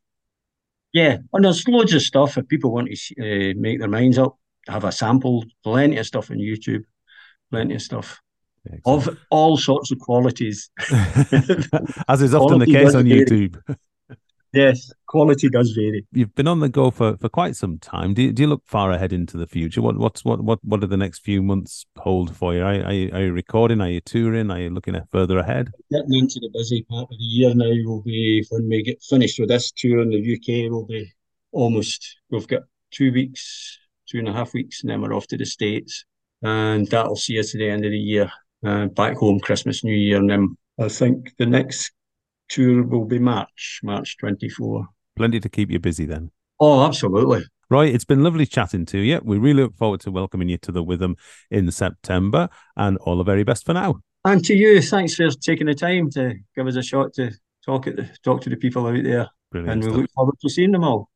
yeah. 0.93 1.17
And 1.33 1.43
there's 1.45 1.67
loads 1.67 1.93
of 1.93 2.01
stuff 2.01 2.37
if 2.37 2.47
people 2.47 2.71
want 2.71 2.89
to 2.91 2.95
uh, 3.19 3.53
make 3.57 3.79
their 3.79 3.89
minds 3.89 4.17
up. 4.17 4.37
Have 4.67 4.85
a 4.85 4.91
sample, 4.91 5.45
plenty 5.63 5.97
of 5.97 6.07
stuff 6.07 6.31
on 6.31 6.37
YouTube, 6.37 6.83
plenty 7.51 7.75
of 7.75 7.81
stuff 7.81 8.21
Excellent. 8.71 9.07
of 9.07 9.17
all 9.29 9.57
sorts 9.57 9.91
of 9.91 9.99
qualities. 9.99 10.69
As 12.07 12.21
is 12.21 12.33
often 12.33 12.59
the 12.59 12.65
case 12.65 12.95
on. 12.95 13.05
YouTube. 13.05 13.61
Yes, 14.55 14.89
quality 15.05 15.49
does 15.49 15.71
vary. 15.71 16.07
You've 16.13 16.33
been 16.33 16.47
on 16.47 16.61
the 16.61 16.69
go 16.69 16.89
for, 16.89 17.17
for 17.17 17.27
quite 17.27 17.57
some 17.57 17.77
time. 17.77 18.13
Do 18.13 18.21
you, 18.23 18.31
do 18.31 18.43
you 18.43 18.47
look 18.47 18.63
far 18.65 18.89
ahead 18.89 19.11
into 19.11 19.35
the 19.35 19.47
future? 19.47 19.81
What 19.81 19.97
what's 19.97 20.23
what 20.23 20.41
what 20.41 20.59
what 20.63 20.79
do 20.79 20.87
the 20.87 20.95
next 20.95 21.23
few 21.25 21.43
months 21.43 21.85
hold 21.97 22.33
for 22.33 22.53
you? 22.53 22.61
Are, 22.61 22.85
are, 22.85 22.93
you, 22.93 23.11
are 23.11 23.21
you 23.23 23.33
recording? 23.33 23.81
Are 23.81 23.89
you 23.89 23.99
touring? 23.99 24.49
Are 24.49 24.61
you 24.61 24.69
looking 24.69 24.95
at 24.95 25.11
further 25.11 25.39
ahead? 25.39 25.71
Getting 25.91 26.13
into 26.13 26.39
the 26.39 26.49
busy 26.53 26.83
part 26.83 27.03
of 27.03 27.09
the 27.09 27.15
year 27.17 27.53
now 27.53 27.69
will 27.83 28.01
be 28.01 28.45
when 28.49 28.69
we 28.69 28.81
get 28.81 29.03
finished 29.03 29.39
with 29.39 29.49
this 29.49 29.73
tour 29.73 29.99
in 29.99 30.09
the 30.09 30.35
UK. 30.35 30.71
Will 30.71 30.85
be 30.85 31.11
almost. 31.51 32.17
We've 32.29 32.47
got 32.47 32.63
two 32.91 33.11
weeks, 33.11 33.77
two 34.07 34.19
and 34.19 34.29
a 34.29 34.33
half 34.33 34.53
weeks, 34.53 34.83
and 34.83 34.89
then 34.89 35.01
we're 35.01 35.13
off 35.13 35.27
to 35.27 35.37
the 35.37 35.45
States, 35.45 36.05
and 36.41 36.87
that'll 36.87 37.17
see 37.17 37.37
us 37.39 37.51
to 37.51 37.57
the 37.57 37.69
end 37.69 37.83
of 37.83 37.91
the 37.91 37.99
year. 37.99 38.31
Uh, 38.65 38.87
back 38.87 39.15
home, 39.17 39.39
Christmas, 39.39 39.83
New 39.83 39.93
Year, 39.93 40.17
and 40.17 40.29
then 40.29 40.57
I 40.79 40.89
think 40.89 41.33
the 41.37 41.45
next 41.45 41.91
tour 42.49 42.83
will 42.83 43.05
be 43.05 43.19
March, 43.19 43.81
March 43.83 44.17
twenty 44.17 44.49
four. 44.49 44.87
Plenty 45.15 45.39
to 45.39 45.49
keep 45.49 45.69
you 45.69 45.79
busy 45.79 46.05
then. 46.05 46.31
Oh, 46.59 46.83
absolutely. 46.85 47.43
Roy, 47.69 47.87
it's 47.87 48.05
been 48.05 48.23
lovely 48.23 48.45
chatting 48.45 48.85
to 48.87 48.97
you. 48.99 49.21
We 49.23 49.37
really 49.37 49.63
look 49.63 49.75
forward 49.75 49.99
to 50.01 50.11
welcoming 50.11 50.49
you 50.49 50.57
to 50.59 50.71
the 50.71 50.83
Witham 50.83 51.15
in 51.51 51.69
September, 51.71 52.49
and 52.75 52.97
all 52.99 53.17
the 53.17 53.23
very 53.23 53.43
best 53.43 53.65
for 53.65 53.73
now. 53.73 54.01
And 54.23 54.43
to 54.45 54.55
you, 54.55 54.81
thanks 54.81 55.15
for 55.15 55.29
taking 55.29 55.67
the 55.67 55.75
time 55.75 56.09
to 56.11 56.33
give 56.55 56.65
us 56.65 56.75
a 56.75 56.81
shot 56.83 57.13
to 57.13 57.31
talk 57.63 57.87
at 57.87 57.95
the, 57.97 58.09
talk 58.23 58.41
to 58.41 58.49
the 58.49 58.57
people 58.57 58.87
out 58.87 59.03
there, 59.03 59.29
Brilliant. 59.51 59.71
and 59.73 59.83
we 59.83 59.89
stuff. 59.89 60.01
look 60.01 60.11
forward 60.15 60.35
to 60.41 60.49
seeing 60.49 60.71
them 60.71 60.83
all. 60.83 61.09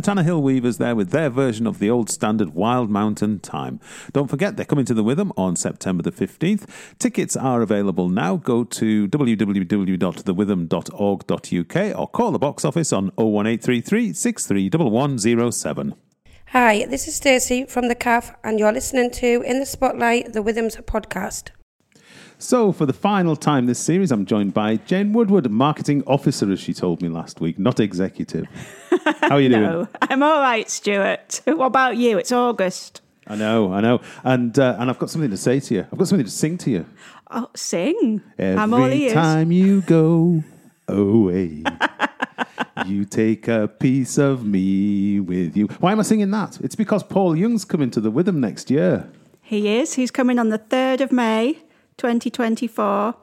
The 0.00 0.12
Tannahill 0.12 0.40
Weavers 0.40 0.78
there 0.78 0.96
with 0.96 1.10
their 1.10 1.28
version 1.28 1.66
of 1.66 1.78
the 1.78 1.90
old 1.90 2.08
standard 2.08 2.54
Wild 2.54 2.88
Mountain 2.88 3.40
Thyme. 3.40 3.80
Don't 4.14 4.28
forget, 4.28 4.56
they're 4.56 4.64
coming 4.64 4.86
to 4.86 4.94
the 4.94 5.02
Witham 5.02 5.30
on 5.36 5.56
September 5.56 6.02
the 6.02 6.10
15th. 6.10 6.66
Tickets 6.98 7.36
are 7.36 7.60
available 7.60 8.08
now. 8.08 8.36
Go 8.36 8.64
to 8.64 9.06
www.thewitham.org.uk 9.08 11.98
or 11.98 12.08
call 12.08 12.32
the 12.32 12.38
box 12.38 12.64
office 12.64 12.94
on 12.94 13.10
01833 13.16 14.14
631107. 14.14 15.94
Hi, 16.46 16.86
this 16.86 17.06
is 17.06 17.16
Stacey 17.16 17.66
from 17.66 17.88
the 17.88 17.94
CAF, 17.94 18.34
and 18.42 18.58
you're 18.58 18.72
listening 18.72 19.10
to 19.10 19.42
In 19.42 19.60
the 19.60 19.66
Spotlight, 19.66 20.32
the 20.32 20.42
Withams 20.42 20.82
podcast. 20.82 21.50
So, 22.38 22.72
for 22.72 22.86
the 22.86 22.94
final 22.94 23.36
time 23.36 23.66
this 23.66 23.78
series, 23.78 24.10
I'm 24.10 24.24
joined 24.24 24.54
by 24.54 24.76
Jane 24.76 25.12
Woodward, 25.12 25.50
marketing 25.50 26.02
officer, 26.06 26.50
as 26.50 26.58
she 26.58 26.72
told 26.72 27.02
me 27.02 27.10
last 27.10 27.42
week, 27.42 27.58
not 27.58 27.78
executive. 27.78 28.46
How 29.20 29.36
are 29.36 29.40
you 29.40 29.48
doing? 29.48 29.88
I'm 30.02 30.22
all 30.22 30.40
right, 30.40 30.68
Stuart. 30.68 31.40
What 31.44 31.66
about 31.66 31.96
you? 31.96 32.18
It's 32.18 32.32
August. 32.32 33.00
I 33.26 33.36
know, 33.36 33.72
I 33.72 33.80
know, 33.80 34.00
and 34.24 34.58
uh, 34.58 34.76
and 34.78 34.90
I've 34.90 34.98
got 34.98 35.10
something 35.10 35.30
to 35.30 35.36
say 35.36 35.60
to 35.60 35.74
you. 35.74 35.86
I've 35.92 35.98
got 35.98 36.08
something 36.08 36.24
to 36.24 36.30
sing 36.30 36.58
to 36.58 36.70
you. 36.70 36.86
Oh, 37.30 37.48
sing. 37.54 38.22
Every 38.38 38.58
I'm 38.60 38.74
all 38.74 38.88
ears. 38.88 39.12
time 39.12 39.52
you 39.52 39.82
go 39.86 40.42
away, 40.88 41.62
you 42.86 43.04
take 43.04 43.46
a 43.46 43.68
piece 43.68 44.18
of 44.18 44.44
me 44.44 45.20
with 45.20 45.56
you. 45.56 45.66
Why 45.78 45.92
am 45.92 46.00
I 46.00 46.02
singing 46.02 46.32
that? 46.32 46.58
It's 46.60 46.74
because 46.74 47.04
Paul 47.04 47.36
Young's 47.36 47.64
coming 47.64 47.90
to 47.92 48.00
the 48.00 48.10
Witham 48.10 48.40
next 48.40 48.68
year. 48.70 49.08
He 49.42 49.78
is. 49.78 49.94
He's 49.94 50.10
coming 50.10 50.38
on 50.38 50.48
the 50.48 50.58
3rd 50.58 51.00
of 51.00 51.12
May, 51.12 51.58
2024, 51.98 53.14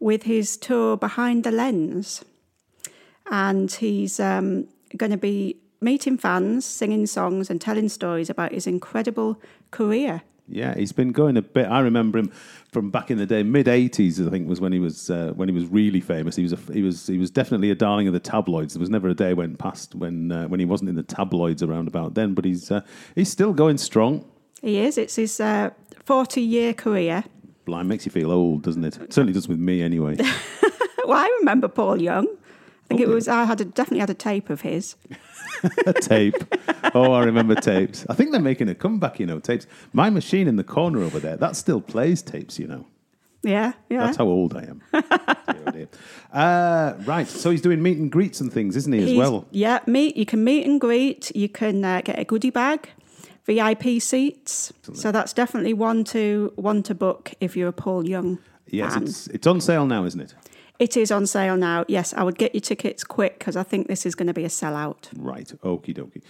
with 0.00 0.24
his 0.24 0.56
tour 0.56 0.96
Behind 0.96 1.44
the 1.44 1.52
Lens. 1.52 2.24
And 3.30 3.70
he's 3.70 4.18
um, 4.18 4.66
going 4.96 5.12
to 5.12 5.18
be 5.18 5.56
meeting 5.80 6.16
fans, 6.16 6.64
singing 6.64 7.06
songs, 7.06 7.50
and 7.50 7.60
telling 7.60 7.88
stories 7.88 8.30
about 8.30 8.52
his 8.52 8.66
incredible 8.66 9.40
career. 9.70 10.22
Yeah, 10.48 10.74
he's 10.74 10.92
been 10.92 11.12
going 11.12 11.36
a 11.36 11.42
bit. 11.42 11.66
I 11.66 11.80
remember 11.80 12.18
him 12.18 12.30
from 12.72 12.90
back 12.90 13.10
in 13.10 13.18
the 13.18 13.26
day, 13.26 13.42
mid 13.42 13.66
'80s. 13.66 14.24
I 14.26 14.30
think 14.30 14.48
was 14.48 14.60
when 14.60 14.72
he 14.72 14.80
was 14.80 15.08
uh, 15.08 15.32
when 15.34 15.48
he 15.48 15.54
was 15.54 15.66
really 15.66 16.00
famous. 16.00 16.36
He 16.36 16.42
was 16.42 16.52
a, 16.52 16.56
he 16.72 16.82
was 16.82 17.06
he 17.06 17.18
was 17.18 17.30
definitely 17.30 17.70
a 17.70 17.74
darling 17.74 18.06
of 18.06 18.12
the 18.12 18.20
tabloids. 18.20 18.74
There 18.74 18.80
was 18.80 18.90
never 18.90 19.08
a 19.08 19.14
day 19.14 19.34
went 19.34 19.58
past 19.58 19.94
when 19.94 20.32
uh, 20.32 20.48
when 20.48 20.60
he 20.60 20.66
wasn't 20.66 20.90
in 20.90 20.96
the 20.96 21.04
tabloids 21.04 21.62
around 21.62 21.88
about 21.88 22.14
then. 22.14 22.34
But 22.34 22.44
he's 22.44 22.70
uh, 22.70 22.82
he's 23.14 23.30
still 23.30 23.52
going 23.52 23.78
strong. 23.78 24.28
He 24.60 24.78
is. 24.78 24.98
It's 24.98 25.16
his 25.16 25.40
40 26.04 26.40
year 26.40 26.74
career. 26.74 27.24
Blind 27.64 27.88
makes 27.88 28.04
you 28.04 28.12
feel 28.12 28.30
old, 28.30 28.62
doesn't 28.62 28.84
it? 28.84 28.96
It 28.98 29.12
certainly 29.12 29.32
does 29.32 29.48
with 29.48 29.58
me, 29.58 29.82
anyway. 29.82 30.16
Well, 31.04 31.18
I 31.18 31.36
remember 31.40 31.68
Paul 31.68 32.00
Young. 32.00 32.26
I 32.94 32.96
think 32.96 33.08
it 33.08 33.12
was, 33.12 33.28
I 33.28 33.44
had 33.44 33.60
a, 33.60 33.64
definitely 33.64 34.00
had 34.00 34.10
a 34.10 34.14
tape 34.14 34.50
of 34.50 34.62
his. 34.62 34.96
a 35.86 35.92
tape. 35.92 36.34
Oh, 36.94 37.12
I 37.12 37.24
remember 37.24 37.54
tapes. 37.54 38.04
I 38.08 38.14
think 38.14 38.32
they're 38.32 38.40
making 38.40 38.68
a 38.68 38.74
comeback. 38.74 39.20
You 39.20 39.26
know, 39.26 39.38
tapes. 39.38 39.66
My 39.92 40.10
machine 40.10 40.48
in 40.48 40.56
the 40.56 40.64
corner 40.64 41.02
over 41.02 41.18
there 41.20 41.36
that 41.36 41.56
still 41.56 41.80
plays 41.80 42.22
tapes. 42.22 42.58
You 42.58 42.66
know. 42.66 42.86
Yeah, 43.42 43.72
yeah. 43.88 44.06
That's 44.06 44.16
how 44.18 44.26
old 44.26 44.56
I 44.56 44.64
am. 44.64 44.82
Uh, 46.32 46.94
right. 47.04 47.28
So 47.28 47.50
he's 47.50 47.60
doing 47.60 47.82
meet 47.82 47.98
and 47.98 48.10
greets 48.10 48.40
and 48.40 48.50
things, 48.50 48.74
isn't 48.74 48.92
he, 48.92 49.12
as 49.12 49.18
well? 49.18 49.46
Yeah, 49.50 49.80
meet. 49.86 50.16
You 50.16 50.24
can 50.24 50.42
meet 50.42 50.64
and 50.64 50.80
greet. 50.80 51.34
You 51.36 51.48
can 51.48 51.84
uh, 51.84 52.00
get 52.02 52.18
a 52.18 52.24
goodie 52.24 52.48
bag, 52.48 52.88
VIP 53.44 54.00
seats. 54.00 54.72
So 54.94 55.12
that's 55.12 55.34
definitely 55.34 55.74
one 55.74 56.04
to 56.04 56.52
one 56.56 56.82
to 56.84 56.94
book 56.94 57.34
if 57.40 57.54
you're 57.54 57.68
a 57.68 57.72
Paul 57.72 58.08
Young 58.08 58.38
Yes, 58.72 58.96
it's 58.96 59.26
it's 59.28 59.46
on 59.46 59.60
sale 59.60 59.86
now, 59.86 60.04
isn't 60.04 60.20
it? 60.20 60.34
It 60.82 60.96
is 60.96 61.12
on 61.12 61.26
sale 61.28 61.56
now. 61.56 61.84
Yes, 61.86 62.12
I 62.12 62.24
would 62.24 62.36
get 62.36 62.56
your 62.56 62.60
tickets 62.60 63.04
quick 63.04 63.38
because 63.38 63.54
I 63.54 63.62
think 63.62 63.86
this 63.86 64.04
is 64.04 64.16
going 64.16 64.26
to 64.26 64.34
be 64.34 64.44
a 64.44 64.48
sellout. 64.48 65.10
Right. 65.16 65.46
Okie 65.62 65.94
dokie. 65.96 66.22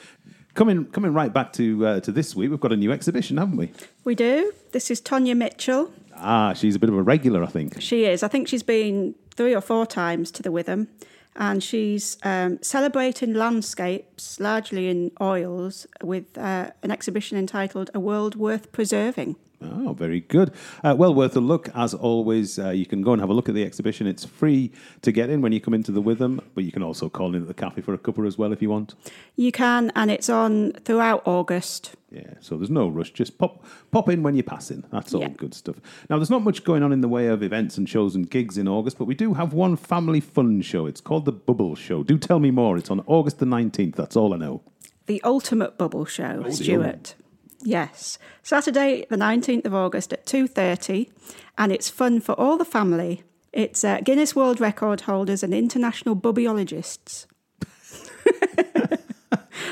Coming 0.52 0.84
coming 0.84 1.14
right 1.14 1.32
back 1.32 1.54
to 1.54 1.86
uh, 1.86 2.00
to 2.00 2.12
this 2.12 2.36
week, 2.36 2.50
we've 2.50 2.60
got 2.60 2.70
a 2.70 2.76
new 2.76 2.92
exhibition, 2.92 3.38
haven't 3.38 3.56
we? 3.56 3.72
We 4.04 4.14
do. 4.14 4.52
This 4.72 4.90
is 4.90 5.00
Tonya 5.00 5.34
Mitchell. 5.34 5.90
Ah, 6.16 6.52
she's 6.52 6.74
a 6.74 6.78
bit 6.78 6.90
of 6.90 6.96
a 6.96 7.02
regular, 7.02 7.42
I 7.42 7.46
think. 7.46 7.80
She 7.80 8.04
is. 8.04 8.22
I 8.22 8.28
think 8.28 8.46
she's 8.46 8.62
been 8.62 9.14
three 9.34 9.54
or 9.54 9.62
four 9.62 9.86
times 9.86 10.30
to 10.32 10.42
the 10.42 10.52
Witham, 10.52 10.88
and 11.34 11.62
she's 11.62 12.18
um, 12.22 12.62
celebrating 12.62 13.32
landscapes 13.32 14.38
largely 14.38 14.90
in 14.90 15.12
oils 15.18 15.86
with 16.02 16.36
uh, 16.36 16.72
an 16.82 16.90
exhibition 16.90 17.38
entitled 17.38 17.88
"A 17.94 18.00
World 18.00 18.36
Worth 18.36 18.70
Preserving." 18.70 19.36
Oh, 19.64 19.92
very 19.92 20.20
good. 20.20 20.52
Uh, 20.82 20.94
well 20.96 21.14
worth 21.14 21.36
a 21.36 21.40
look, 21.40 21.68
as 21.74 21.94
always. 21.94 22.58
Uh, 22.58 22.70
you 22.70 22.86
can 22.86 23.02
go 23.02 23.12
and 23.12 23.20
have 23.20 23.30
a 23.30 23.34
look 23.34 23.48
at 23.48 23.54
the 23.54 23.64
exhibition. 23.64 24.06
It's 24.06 24.24
free 24.24 24.72
to 25.02 25.12
get 25.12 25.30
in 25.30 25.40
when 25.42 25.52
you 25.52 25.60
come 25.60 25.74
into 25.74 25.92
the 25.92 26.00
Witham, 26.00 26.40
but 26.54 26.64
you 26.64 26.72
can 26.72 26.82
also 26.82 27.08
call 27.08 27.34
in 27.34 27.42
at 27.42 27.48
the 27.48 27.54
cafe 27.54 27.80
for 27.80 27.94
a 27.94 27.98
cuppa 27.98 28.26
as 28.26 28.38
well 28.38 28.52
if 28.52 28.60
you 28.62 28.70
want. 28.70 28.94
You 29.36 29.52
can, 29.52 29.92
and 29.96 30.10
it's 30.10 30.28
on 30.28 30.72
throughout 30.84 31.22
August. 31.26 31.94
Yeah, 32.10 32.34
so 32.40 32.56
there's 32.58 32.68
no 32.70 32.88
rush. 32.88 33.10
Just 33.12 33.38
pop 33.38 33.64
pop 33.90 34.08
in 34.10 34.22
when 34.22 34.34
you're 34.34 34.42
passing. 34.44 34.84
That's 34.92 35.14
all 35.14 35.22
Yeah. 35.22 35.28
good 35.28 35.54
stuff. 35.54 35.76
Now, 36.10 36.18
there's 36.18 36.28
not 36.28 36.42
much 36.42 36.62
going 36.62 36.82
on 36.82 36.92
in 36.92 37.00
the 37.00 37.08
way 37.08 37.26
of 37.28 37.42
events 37.42 37.78
and 37.78 37.88
shows 37.88 38.14
and 38.14 38.28
gigs 38.28 38.58
in 38.58 38.68
August, 38.68 38.98
but 38.98 39.06
we 39.06 39.14
do 39.14 39.32
have 39.34 39.54
one 39.54 39.76
family 39.76 40.20
fun 40.20 40.60
show. 40.60 40.84
It's 40.86 41.00
called 41.00 41.24
the 41.24 41.32
Bubble 41.32 41.74
Show. 41.74 42.02
Do 42.02 42.18
tell 42.18 42.38
me 42.38 42.50
more. 42.50 42.76
It's 42.76 42.90
on 42.90 43.02
August 43.06 43.38
the 43.38 43.46
19th. 43.46 43.96
That's 43.96 44.14
all 44.16 44.34
I 44.34 44.36
know. 44.36 44.60
The 45.06 45.22
Ultimate 45.24 45.78
Bubble 45.78 46.04
Show, 46.04 46.42
the 46.42 46.52
Stuart. 46.52 47.14
Yes, 47.62 48.18
Saturday, 48.42 49.06
the 49.08 49.16
nineteenth 49.16 49.64
of 49.64 49.74
August 49.74 50.12
at 50.12 50.26
two 50.26 50.46
thirty, 50.46 51.10
and 51.56 51.72
it's 51.72 51.88
fun 51.88 52.20
for 52.20 52.32
all 52.32 52.56
the 52.56 52.64
family. 52.64 53.22
It's 53.52 53.84
uh, 53.84 54.00
Guinness 54.02 54.34
World 54.34 54.60
Record 54.60 55.02
holders 55.02 55.42
and 55.42 55.52
international 55.52 56.16
bubbyologists. 56.16 57.26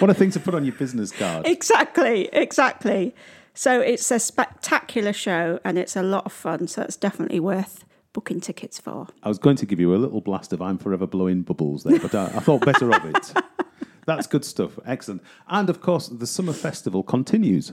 What 0.01 0.09
a 0.09 0.15
thing 0.15 0.31
to 0.31 0.41
put 0.41 0.55
on 0.55 0.65
your 0.65 0.75
business 0.75 1.13
card. 1.13 1.47
Exactly, 1.47 2.31
exactly. 2.33 3.15
So 3.53 3.81
it's 3.81 4.11
a 4.11 4.19
spectacular 4.19 5.13
show 5.13 5.61
and 5.63 5.77
it's 5.77 5.95
a 5.95 6.03
lot 6.03 6.25
of 6.25 6.33
fun. 6.33 6.69
So 6.69 6.81
it's 6.81 6.97
definitely 6.97 7.39
worth 7.39 7.85
booking 8.15 8.41
tickets 8.41 8.79
for. 8.79 9.09
I 9.23 9.29
was 9.29 9.39
going 9.39 9.57
to 9.57 9.67
give 9.67 9.79
you 9.79 9.95
a 9.95 9.99
little 9.99 10.23
blast 10.23 10.55
of 10.55 10.63
I'm 10.63 10.79
Forever 10.79 11.07
Blowing 11.07 11.43
Bubbles 11.43 11.85
there, 11.85 11.99
but 11.99 12.15
I, 12.15 12.27
I 12.27 12.41
thought 12.41 12.65
better 12.65 12.91
of 12.91 13.05
it. 13.05 13.35
That's 14.17 14.27
good 14.27 14.45
stuff. 14.45 14.79
Excellent. 14.85 15.23
And 15.49 15.71
of 15.71 15.81
course, 15.81 16.09
the 16.09 16.27
Summer 16.27 16.53
Festival 16.53 17.05
continues. 17.05 17.73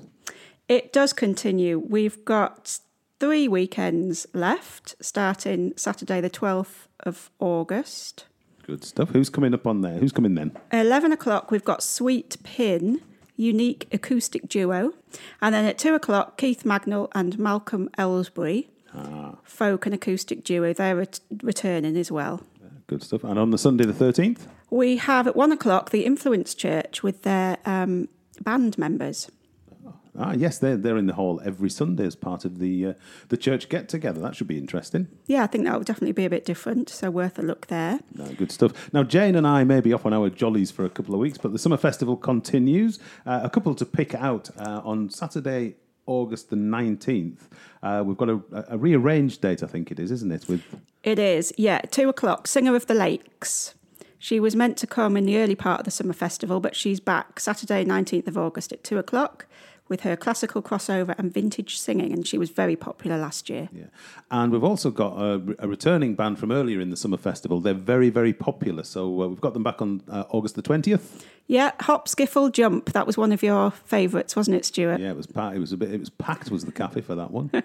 It 0.67 0.93
does 0.93 1.11
continue. 1.11 1.79
We've 1.79 2.23
got 2.25 2.77
three 3.19 3.47
weekends 3.47 4.27
left, 4.33 4.95
starting 5.01 5.73
Saturday, 5.75 6.21
the 6.21 6.29
12th 6.29 6.87
of 6.99 7.31
August. 7.39 8.25
Good 8.67 8.83
stuff. 8.83 9.09
Who's 9.09 9.29
coming 9.29 9.55
up 9.55 9.65
on 9.65 9.81
there? 9.81 9.97
Who's 9.97 10.11
coming 10.11 10.35
then? 10.35 10.55
11 10.71 11.11
o'clock, 11.11 11.49
we've 11.49 11.63
got 11.63 11.81
Sweet 11.81 12.37
Pin, 12.43 13.01
unique 13.35 13.87
acoustic 13.91 14.47
duo. 14.47 14.93
And 15.41 15.55
then 15.55 15.65
at 15.65 15.79
2 15.79 15.95
o'clock, 15.95 16.37
Keith 16.37 16.63
Magnell 16.63 17.09
and 17.15 17.39
Malcolm 17.39 17.89
Ellsbury, 17.97 18.67
ah. 18.93 19.37
folk 19.43 19.87
and 19.87 19.95
acoustic 19.95 20.43
duo. 20.43 20.71
They're 20.71 20.97
ret- 20.97 21.21
returning 21.41 21.97
as 21.97 22.11
well. 22.11 22.43
Good 22.87 23.03
stuff. 23.03 23.23
And 23.23 23.37
on 23.37 23.51
the 23.51 23.57
Sunday 23.57 23.85
the 23.85 23.93
13th? 23.93 24.47
We 24.69 24.97
have 24.97 25.27
at 25.27 25.35
one 25.35 25.51
o'clock 25.51 25.91
the 25.91 26.05
Influence 26.05 26.55
Church 26.55 27.03
with 27.03 27.23
their 27.23 27.57
um, 27.65 28.07
band 28.41 28.77
members. 28.77 29.29
Ah, 30.19 30.33
yes, 30.33 30.57
they're, 30.57 30.77
they're 30.77 30.97
in 30.97 31.05
the 31.05 31.13
hall 31.13 31.39
every 31.45 31.69
Sunday 31.69 32.05
as 32.05 32.15
part 32.15 32.43
of 32.43 32.57
the 32.57 32.87
uh, 32.87 32.93
the 33.29 33.37
church 33.37 33.69
get 33.69 33.87
together. 33.87 34.19
That 34.19 34.35
should 34.35 34.47
be 34.47 34.57
interesting. 34.57 35.07
Yeah, 35.27 35.43
I 35.43 35.47
think 35.47 35.65
that 35.65 35.75
will 35.77 35.83
definitely 35.83 36.13
be 36.13 36.25
a 36.25 36.29
bit 36.29 36.43
different, 36.43 36.89
so 36.89 37.11
worth 37.11 37.37
a 37.37 37.43
look 37.43 37.67
there. 37.67 37.99
No, 38.15 38.25
good 38.29 38.51
stuff. 38.51 38.91
Now, 38.93 39.03
Jane 39.03 39.35
and 39.35 39.45
I 39.45 39.63
may 39.63 39.79
be 39.79 39.93
off 39.93 40.07
on 40.07 40.13
our 40.13 40.31
jollies 40.31 40.71
for 40.71 40.85
a 40.85 40.89
couple 40.89 41.13
of 41.13 41.19
weeks, 41.19 41.37
but 41.37 41.51
the 41.51 41.59
summer 41.59 41.77
festival 41.77 42.17
continues. 42.17 42.97
Uh, 43.27 43.41
a 43.43 43.49
couple 43.49 43.75
to 43.75 43.85
pick 43.85 44.15
out 44.15 44.49
uh, 44.57 44.81
on 44.83 45.11
Saturday, 45.11 45.75
August 46.07 46.49
the 46.49 46.55
19th. 46.55 47.49
Uh, 47.83 48.03
we've 48.05 48.17
got 48.17 48.29
a, 48.29 48.41
a 48.69 48.77
rearranged 48.77 49.41
date, 49.41 49.61
I 49.61 49.67
think 49.67 49.91
it 49.91 49.99
is, 49.99 50.11
isn't 50.11 50.31
it? 50.31 50.47
With 50.47 50.63
It 51.03 51.19
is, 51.19 51.53
yeah, 51.57 51.79
two 51.79 52.09
o'clock. 52.09 52.47
Singer 52.47 52.75
of 52.75 52.87
the 52.87 52.93
Lakes. 52.95 53.75
She 54.19 54.39
was 54.39 54.55
meant 54.55 54.77
to 54.77 54.87
come 54.87 55.15
in 55.15 55.25
the 55.25 55.37
early 55.37 55.53
part 55.53 55.81
of 55.81 55.85
the 55.85 55.91
summer 55.91 56.13
festival, 56.13 56.59
but 56.59 56.75
she's 56.75 56.99
back 56.99 57.39
Saturday, 57.39 57.85
19th 57.85 58.27
of 58.27 58.37
August 58.37 58.73
at 58.73 58.83
two 58.83 58.97
o'clock 58.97 59.45
with 59.89 60.01
her 60.01 60.15
classical 60.15 60.61
crossover 60.61 61.17
and 61.17 61.33
vintage 61.33 61.77
singing, 61.77 62.13
and 62.13 62.27
she 62.27 62.37
was 62.37 62.49
very 62.49 62.75
popular 62.75 63.17
last 63.17 63.49
year. 63.49 63.69
Yeah. 63.71 63.85
And 64.31 64.51
we've 64.51 64.63
also 64.63 64.91
got 64.91 65.17
a, 65.17 65.55
a 65.59 65.67
returning 65.67 66.15
band 66.15 66.39
from 66.39 66.51
earlier 66.51 66.79
in 66.79 66.89
the 66.89 66.97
summer 66.97 67.17
festival. 67.17 67.59
They're 67.59 67.73
very, 67.73 68.09
very 68.09 68.33
popular. 68.33 68.83
So 68.83 69.21
uh, 69.21 69.27
we've 69.27 69.41
got 69.41 69.53
them 69.53 69.63
back 69.63 69.81
on 69.81 70.01
uh, 70.09 70.25
August 70.29 70.55
the 70.55 70.61
20th. 70.61 71.23
Yeah, 71.49 71.71
Hop, 71.81 72.09
Skiffle, 72.09 72.51
Jump. 72.51 72.91
That 72.91 73.07
was 73.07 73.17
one 73.17 73.31
of 73.31 73.41
your 73.41 73.71
favourites, 73.71 74.35
wasn't 74.35 74.57
it, 74.57 74.65
Stuart? 74.65 74.99
Yeah, 74.99 75.11
it 75.11 75.15
was 75.15 75.27
packed. 75.27 75.55
It 75.55 75.59
was 75.59 75.71
a 75.71 75.77
bit. 75.77 75.93
It 75.93 75.99
was 75.99 76.09
packed. 76.09 76.51
Was 76.51 76.65
the 76.65 76.73
cafe 76.73 77.01
for 77.01 77.15
that 77.15 77.31
one? 77.31 77.51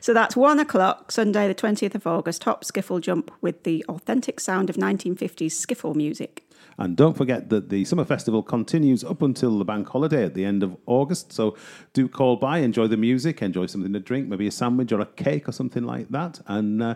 So 0.00 0.14
that's 0.14 0.34
one 0.34 0.58
o'clock, 0.58 1.12
Sunday, 1.12 1.46
the 1.46 1.54
20th 1.54 1.94
of 1.94 2.06
August. 2.06 2.42
Hop, 2.44 2.64
Skiffle, 2.64 3.00
Jump 3.00 3.30
with 3.40 3.62
the 3.62 3.84
authentic 3.88 4.40
sound 4.40 4.70
of 4.70 4.76
1950s 4.76 5.52
skiffle 5.52 5.94
music. 5.94 6.49
And 6.78 6.96
don't 6.96 7.16
forget 7.16 7.48
that 7.50 7.68
the 7.68 7.84
summer 7.84 8.04
festival 8.04 8.42
continues 8.42 9.04
up 9.04 9.22
until 9.22 9.58
the 9.58 9.64
bank 9.64 9.88
holiday 9.88 10.24
at 10.24 10.34
the 10.34 10.44
end 10.44 10.62
of 10.62 10.76
August. 10.86 11.32
So 11.32 11.56
do 11.92 12.08
call 12.08 12.36
by, 12.36 12.58
enjoy 12.58 12.86
the 12.86 12.96
music, 12.96 13.42
enjoy 13.42 13.66
something 13.66 13.92
to 13.92 14.00
drink, 14.00 14.28
maybe 14.28 14.46
a 14.46 14.50
sandwich 14.50 14.92
or 14.92 15.00
a 15.00 15.06
cake 15.06 15.48
or 15.48 15.52
something 15.52 15.84
like 15.84 16.08
that, 16.08 16.40
and 16.46 16.82
uh, 16.82 16.94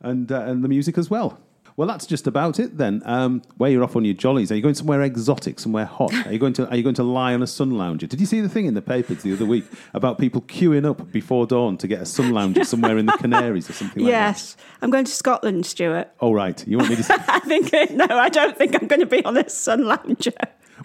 and 0.00 0.30
uh, 0.30 0.40
and 0.40 0.62
the 0.62 0.68
music 0.68 0.98
as 0.98 1.10
well. 1.10 1.38
Well, 1.76 1.88
that's 1.88 2.06
just 2.06 2.28
about 2.28 2.60
it 2.60 2.78
then. 2.78 3.02
Um, 3.04 3.42
where 3.56 3.68
you're 3.68 3.82
off 3.82 3.96
on 3.96 4.04
your 4.04 4.14
jollies? 4.14 4.52
Are 4.52 4.54
you 4.54 4.62
going 4.62 4.76
somewhere 4.76 5.02
exotic, 5.02 5.58
somewhere 5.58 5.86
hot? 5.86 6.14
Are 6.26 6.32
you 6.32 6.38
going 6.38 6.52
to 6.54 6.68
Are 6.68 6.76
you 6.76 6.84
going 6.84 6.94
to 6.94 7.02
lie 7.02 7.34
on 7.34 7.42
a 7.42 7.48
sun 7.48 7.72
lounger? 7.72 8.06
Did 8.06 8.20
you 8.20 8.26
see 8.26 8.40
the 8.40 8.48
thing 8.48 8.66
in 8.66 8.74
the 8.74 8.82
papers 8.82 9.22
the 9.22 9.32
other 9.32 9.44
week 9.44 9.64
about 9.92 10.18
people 10.18 10.42
queuing 10.42 10.88
up 10.88 11.10
before 11.10 11.46
dawn 11.46 11.76
to 11.78 11.88
get 11.88 12.00
a 12.00 12.06
sun 12.06 12.30
lounger 12.30 12.64
somewhere 12.74 12.96
in 12.96 13.06
the 13.06 13.12
Canaries 13.18 13.68
or 13.68 13.72
something 13.72 14.04
like 14.04 14.12
that? 14.12 14.18
yes, 14.18 14.56
I'm 14.82 14.90
going 14.90 15.04
to 15.04 15.12
Scotland, 15.12 15.66
Stuart. 15.66 16.12
Oh 16.20 16.32
right, 16.32 16.64
you 16.66 16.78
want 16.78 16.90
me 16.90 16.96
to? 16.96 17.04
I 17.28 17.40
think, 17.40 17.72
no, 17.90 18.06
I 18.08 18.28
don't 18.28 18.56
think 18.56 18.80
I'm 18.80 18.86
going 18.86 19.00
to 19.00 19.06
be 19.06 19.24
on 19.24 19.36
a 19.36 19.48
sun 19.48 19.84
lounger. 19.84 20.32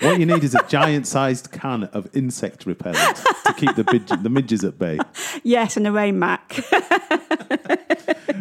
What 0.02 0.20
you 0.20 0.26
need 0.26 0.44
is 0.44 0.56
a 0.56 0.64
giant-sized 0.68 1.52
can 1.52 1.84
of 1.86 2.16
insect 2.16 2.66
repellent 2.66 3.18
to 3.46 3.54
keep 3.54 3.76
the 3.76 4.20
the 4.22 4.30
midges 4.30 4.64
at 4.64 4.80
bay. 4.80 5.00
Yes, 5.44 5.78
and 5.78 5.86
a 5.88 5.92
rain 5.92 6.18
mac. 6.18 6.64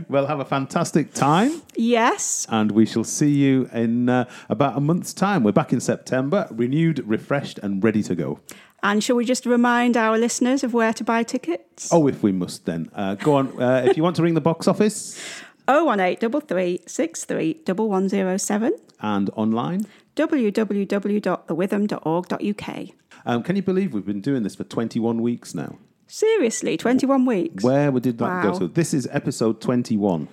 Well, 0.08 0.26
have 0.26 0.40
a 0.40 0.44
fantastic 0.44 1.12
time, 1.12 1.60
yes, 1.76 2.46
and 2.48 2.72
we 2.72 2.86
shall 2.86 3.04
see 3.04 3.30
you 3.30 3.68
in 3.74 4.08
uh, 4.08 4.24
about 4.48 4.76
a 4.76 4.80
month's 4.80 5.12
time. 5.12 5.44
We're 5.44 5.52
back 5.52 5.70
in 5.72 5.80
September, 5.80 6.48
renewed, 6.50 7.06
refreshed, 7.06 7.58
and 7.62 7.84
ready 7.84 8.02
to 8.04 8.14
go. 8.14 8.40
and 8.82 9.04
shall 9.04 9.16
we 9.16 9.26
just 9.26 9.44
remind 9.44 9.98
our 9.98 10.16
listeners 10.16 10.64
of 10.64 10.72
where 10.72 10.94
to 10.94 11.04
buy 11.04 11.22
tickets? 11.24 11.90
Oh, 11.92 12.06
if 12.08 12.22
we 12.22 12.32
must, 12.32 12.64
then 12.64 12.90
uh, 12.94 13.16
go 13.16 13.34
on. 13.36 13.60
Uh, 13.60 13.82
if 13.84 13.98
you 13.98 14.02
want 14.02 14.16
to 14.16 14.22
ring 14.22 14.32
the 14.34 14.40
box 14.40 14.66
office 14.66 15.20
Oh 15.68 15.84
one 15.84 16.00
eight 16.00 16.20
double 16.20 16.40
three 16.40 16.80
six 16.86 17.26
three 17.26 17.60
double 17.66 17.90
one 17.90 18.08
zero 18.08 18.38
seven 18.38 18.72
and 19.02 19.28
online, 19.36 19.86
www.thewitham.org.uk. 20.16 22.88
um, 23.26 23.42
can 23.42 23.56
you 23.56 23.62
believe 23.62 23.92
we've 23.92 24.06
been 24.06 24.20
doing 24.20 24.42
this 24.42 24.54
for 24.56 24.64
21 24.64 25.22
weeks 25.22 25.54
now? 25.54 25.78
Seriously, 26.08 26.76
21 26.78 27.26
weeks. 27.26 27.62
Where 27.62 27.90
did 27.92 28.16
that 28.18 28.42
go 28.42 28.50
Wow. 28.52 28.58
to? 28.60 28.68
This 28.68 28.94
is 28.94 29.06
episode 29.12 29.60
21, 29.60 30.26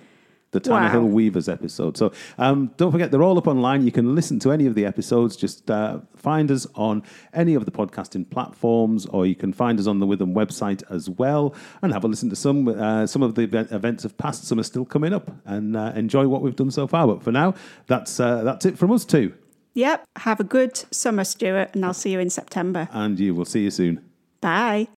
the 0.52 0.58
Tanner 0.60 0.86
Wow. 0.86 0.90
Hill 0.90 1.04
Weavers 1.08 1.50
episode. 1.50 1.98
So 1.98 2.12
um, 2.38 2.70
don't 2.78 2.90
forget, 2.90 3.10
they're 3.10 3.22
all 3.22 3.36
up 3.36 3.46
online. 3.46 3.84
You 3.84 3.92
can 3.92 4.14
listen 4.14 4.38
to 4.40 4.52
any 4.52 4.64
of 4.66 4.74
the 4.74 4.86
episodes. 4.86 5.36
Just 5.36 5.70
uh, 5.70 5.98
find 6.16 6.50
us 6.50 6.66
on 6.76 7.02
any 7.34 7.52
of 7.54 7.66
the 7.66 7.70
podcasting 7.70 8.28
platforms, 8.30 9.04
or 9.06 9.26
you 9.26 9.34
can 9.34 9.52
find 9.52 9.78
us 9.78 9.86
on 9.86 10.00
the 10.00 10.06
Witham 10.06 10.34
website 10.34 10.82
as 10.90 11.10
well, 11.10 11.54
and 11.82 11.92
have 11.92 12.04
a 12.04 12.08
listen 12.08 12.30
to 12.30 12.36
some. 12.36 12.66
Uh, 12.68 13.06
some 13.06 13.22
of 13.22 13.34
the 13.34 13.42
event- 13.42 13.70
events 13.70 14.02
have 14.04 14.16
passed, 14.16 14.44
some 14.46 14.58
are 14.58 14.62
still 14.62 14.86
coming 14.86 15.12
up, 15.12 15.30
and 15.44 15.76
uh, 15.76 15.92
enjoy 15.94 16.26
what 16.26 16.40
we've 16.40 16.56
done 16.56 16.70
so 16.70 16.86
far. 16.86 17.06
But 17.06 17.22
for 17.22 17.32
now, 17.32 17.54
that's 17.86 18.18
uh, 18.18 18.42
that's 18.44 18.64
it 18.64 18.78
from 18.78 18.90
us 18.92 19.04
too, 19.04 19.34
Yep. 19.74 20.06
Have 20.16 20.40
a 20.40 20.44
good 20.44 20.74
summer, 20.90 21.24
Stuart, 21.24 21.74
and 21.74 21.84
I'll 21.84 21.92
see 21.92 22.12
you 22.12 22.18
in 22.18 22.30
September. 22.30 22.88
and 22.92 23.20
you 23.20 23.34
will 23.34 23.44
see 23.44 23.60
you 23.64 23.70
soon. 23.70 24.02
Bye. 24.40 24.88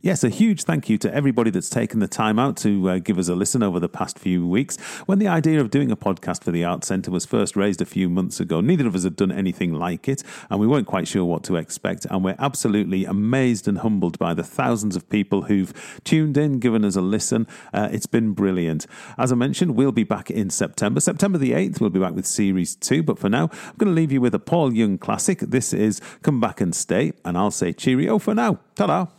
Yes, 0.00 0.24
a 0.24 0.28
huge 0.28 0.64
thank 0.64 0.88
you 0.88 0.98
to 0.98 1.14
everybody 1.14 1.50
that's 1.50 1.70
taken 1.70 2.00
the 2.00 2.08
time 2.08 2.38
out 2.38 2.56
to 2.58 2.90
uh, 2.90 2.98
give 2.98 3.18
us 3.18 3.28
a 3.28 3.34
listen 3.34 3.62
over 3.62 3.80
the 3.80 3.88
past 3.88 4.18
few 4.18 4.46
weeks. 4.46 4.76
When 5.06 5.18
the 5.18 5.28
idea 5.28 5.60
of 5.60 5.70
doing 5.70 5.90
a 5.90 5.96
podcast 5.96 6.44
for 6.44 6.50
the 6.50 6.64
Arts 6.64 6.88
Centre 6.88 7.10
was 7.10 7.26
first 7.26 7.56
raised 7.56 7.80
a 7.80 7.86
few 7.86 8.08
months 8.08 8.40
ago, 8.40 8.60
neither 8.60 8.86
of 8.86 8.94
us 8.94 9.04
had 9.04 9.16
done 9.16 9.32
anything 9.32 9.74
like 9.74 10.08
it, 10.08 10.22
and 10.50 10.60
we 10.60 10.66
weren't 10.66 10.86
quite 10.86 11.08
sure 11.08 11.24
what 11.24 11.42
to 11.44 11.56
expect. 11.56 12.04
And 12.06 12.24
we're 12.24 12.36
absolutely 12.38 13.04
amazed 13.04 13.66
and 13.66 13.78
humbled 13.78 14.18
by 14.18 14.34
the 14.34 14.44
thousands 14.44 14.96
of 14.96 15.08
people 15.08 15.42
who've 15.42 16.00
tuned 16.04 16.36
in, 16.36 16.58
given 16.58 16.84
us 16.84 16.96
a 16.96 17.00
listen. 17.00 17.46
Uh, 17.72 17.88
it's 17.90 18.06
been 18.06 18.32
brilliant. 18.32 18.86
As 19.18 19.32
I 19.32 19.34
mentioned, 19.34 19.76
we'll 19.76 19.92
be 19.92 20.04
back 20.04 20.30
in 20.30 20.50
September. 20.50 21.00
September 21.00 21.38
the 21.38 21.52
8th, 21.52 21.80
we'll 21.80 21.90
be 21.90 22.00
back 22.00 22.14
with 22.14 22.26
Series 22.26 22.76
2. 22.76 23.02
But 23.02 23.18
for 23.18 23.28
now, 23.28 23.50
I'm 23.52 23.76
going 23.78 23.94
to 23.94 23.96
leave 23.96 24.12
you 24.12 24.20
with 24.20 24.34
a 24.34 24.38
Paul 24.38 24.74
Young 24.74 24.98
classic. 24.98 25.40
This 25.40 25.72
is 25.72 26.00
Come 26.22 26.40
Back 26.40 26.60
and 26.60 26.74
Stay, 26.74 27.12
and 27.24 27.36
I'll 27.36 27.50
say 27.50 27.72
cheerio 27.72 28.18
for 28.18 28.34
now. 28.34 28.60
Ta 28.74 28.86
da! 28.86 29.15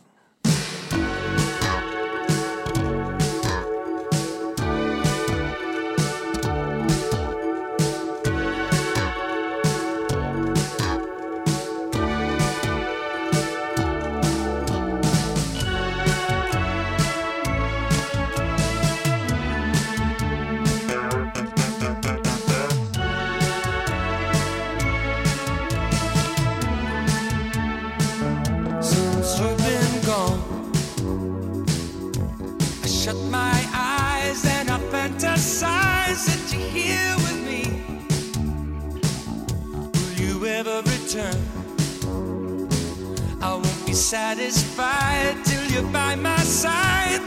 Satisfied 44.08 45.36
till 45.44 45.66
you're 45.66 45.92
by 45.92 46.16
my 46.16 46.38
side. 46.38 47.27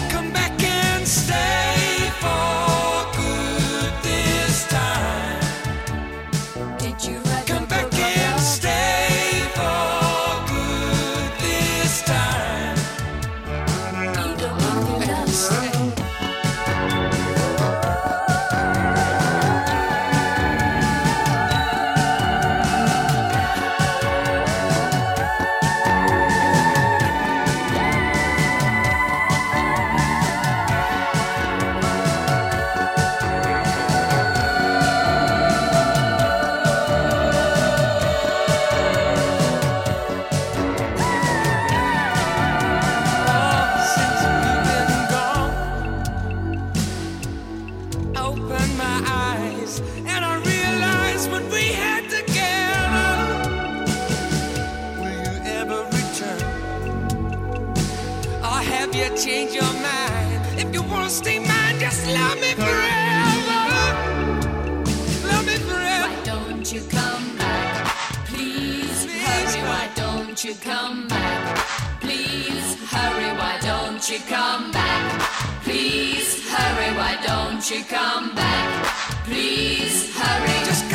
don't 74.01 74.09
you 74.09 74.25
come 74.25 74.71
back? 74.71 75.21
Please 75.63 76.49
hurry, 76.49 76.97
why 76.97 77.19
don't 77.23 77.69
you 77.69 77.83
come 77.83 78.33
back? 78.33 78.85
Please 79.25 80.11
hurry. 80.17 80.65
Just 80.65 80.90